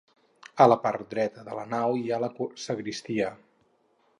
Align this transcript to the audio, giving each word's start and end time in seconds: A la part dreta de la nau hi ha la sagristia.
A 0.63 0.65
la 0.71 0.77
part 0.85 1.03
dreta 1.11 1.43
de 1.49 1.57
la 1.59 1.65
nau 1.75 1.99
hi 1.99 2.09
ha 2.09 2.19
la 2.25 2.31
sagristia. 2.65 3.29